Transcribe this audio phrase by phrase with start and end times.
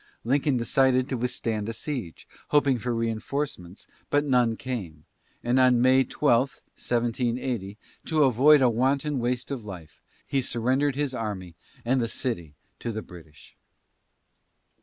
[0.23, 5.05] Lincoln decided to withstand a siege, hoping for reinforcements; but none came,
[5.43, 6.39] and on May 12,
[6.75, 11.53] 1780, to avoid a wanton waste of life, he surrendered his army
[11.85, 13.55] and the city to the British.